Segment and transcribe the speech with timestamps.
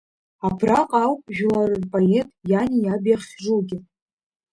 [0.47, 3.77] Абраҟа ауп жәлар рпоет иани иаби ахьжугьы.